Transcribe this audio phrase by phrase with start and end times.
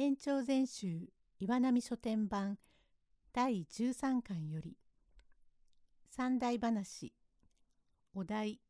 [0.00, 2.56] 年長全集岩波書店版
[3.34, 4.78] 第13巻より
[6.08, 7.12] 三大話
[8.14, 8.62] お題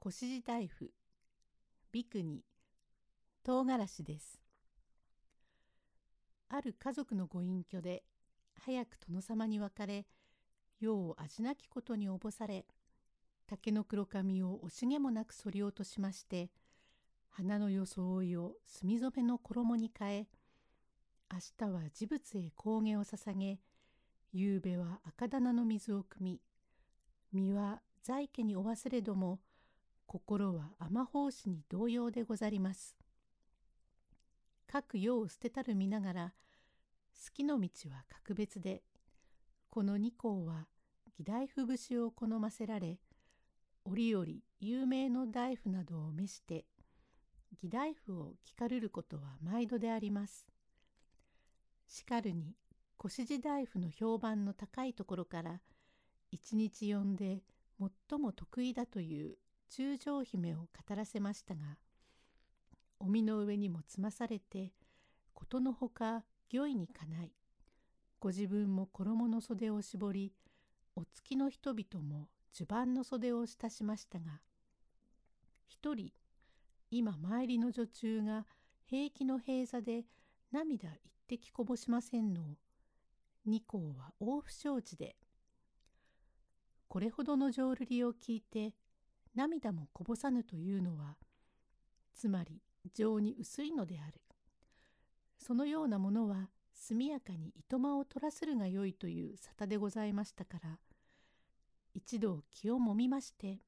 [0.00, 0.86] 小指大夫
[1.92, 2.42] ビクニ
[3.44, 4.40] 唐辛子です。
[6.48, 8.02] ある家族のご隠居で
[8.64, 10.06] 早く殿様に別れ
[10.80, 12.66] 世を味なきことにおぼされ
[13.46, 16.50] 竹の黒髪を惜しげもなく剃り落としまして
[17.38, 20.26] 花の装いを墨染めの衣に変え
[21.30, 23.58] 明日は事物へ香下を捧げ
[24.32, 26.40] 夕べは赤棚の水を汲み
[27.34, 29.40] 身は在家にお忘れども
[30.06, 32.96] 心は雨法師に同様でござります。
[34.66, 36.32] 各世を捨てたる見ながら
[37.22, 38.82] 好きの道は格別で
[39.68, 40.68] この二校は
[41.18, 42.98] 義大夫節を好ませられ
[43.84, 44.26] 折々
[44.58, 46.64] 有名の大夫などを召して
[47.62, 50.46] 義大夫を聞かるることは毎度であります。
[51.86, 52.54] しかるに
[52.98, 55.60] 小指示大夫の評判の高いところから
[56.30, 57.42] 一日呼んで
[58.08, 59.36] 最も得意だという
[59.70, 61.76] 中将姫を語らせましたが
[62.98, 64.72] お身の上にもつまされて
[65.34, 67.32] ことのほか御意にかない
[68.18, 70.32] ご自分も衣の袖を絞り
[70.94, 74.40] お付きの人々も襦袢の袖を親しましたが
[75.68, 76.10] 一人
[76.90, 78.46] 今参りの女中が
[78.84, 80.04] 平気の閉座で
[80.52, 82.42] 涙一滴こぼしませんの
[83.44, 85.16] 二校は大不承知で。
[86.88, 88.72] これほどの浄瑠璃を聞いて
[89.34, 91.16] 涙もこぼさぬというのは
[92.14, 92.62] つまり
[92.94, 94.20] 情に薄いのである。
[95.38, 100.78] そのようなものは速やかに糸間を取らせるがよいという沙汰でございましたから
[101.94, 103.60] 一度気をもみまして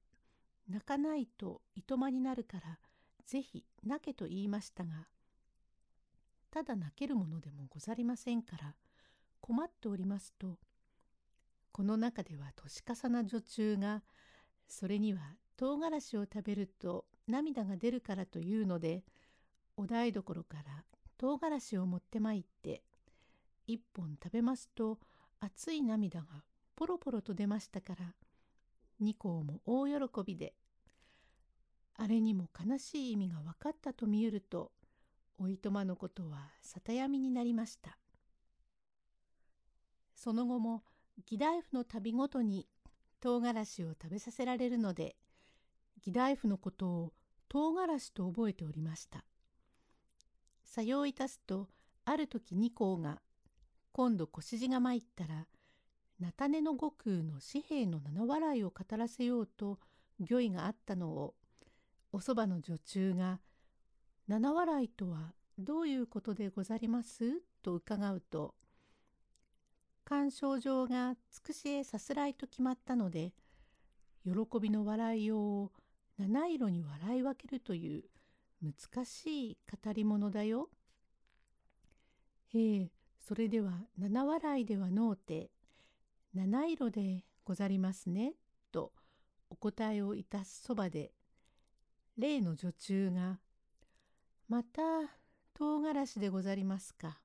[0.68, 2.78] 泣かないと糸間になるから
[3.28, 5.06] ぜひ泣けと言いましたが
[6.50, 8.74] ただ泣けるものでもござりませんから
[9.42, 10.56] 困っておりますと
[11.70, 14.02] この中では年重な女中が
[14.66, 15.20] それには
[15.58, 19.04] 唐辛子を食べると涙が出るからというので
[19.76, 20.84] お台所から
[21.18, 22.82] 唐辛子を持ってまいって
[23.66, 24.98] 一本食べますと
[25.40, 26.26] 熱い涙が
[26.76, 28.14] ポロポロと出ましたから
[29.00, 29.94] 二校も大喜
[30.24, 30.54] びで
[32.00, 34.70] あれにも悲しい意味が分かったと見えると
[35.36, 37.98] おいとまのことは里闇になりました。
[40.14, 40.82] その後も
[41.16, 42.66] 義大夫の旅ごとに
[43.20, 45.16] 唐辛子を食べさせられるので
[45.96, 47.12] 義大夫のことを
[47.48, 49.24] 唐辛子と覚えておりました。
[50.62, 51.68] さよういたすと
[52.04, 53.20] ある時二校が
[53.90, 55.48] 今度小指が参ったら
[56.20, 59.80] 菜種の悟空の紙幣の七笑いを語らせようと
[60.20, 61.34] 御意があったのを
[62.12, 63.40] おそばの女中が
[64.26, 68.54] 「七笑いとはどういうことでござります?」と伺うと
[70.04, 73.34] 鑑賞状がつくしへさすらいと決まったので
[74.24, 75.72] 喜びの笑いようを
[76.16, 78.04] 七色に笑い分けるという
[78.62, 80.70] 難しい語り物だよ。
[82.48, 85.50] へえそれでは七笑いではのうて
[86.32, 88.34] 七色でござりますね？
[88.72, 88.92] と
[89.50, 91.12] お答えをいたすそばで
[92.18, 93.38] 例の女中が
[94.48, 94.82] 「また
[95.54, 97.20] 唐辛子でござりますか」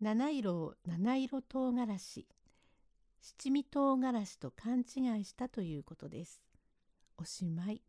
[0.00, 2.26] 七色七色唐辛子
[3.20, 6.42] 七味唐辛子と勘違いしたということです。
[7.16, 7.80] おしまい。